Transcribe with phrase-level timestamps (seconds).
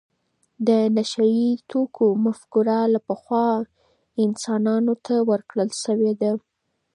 [0.67, 3.47] د نشه یې توکو مفکوره له پخوا
[4.23, 6.31] انسانانو ته ورکړل شوې ده.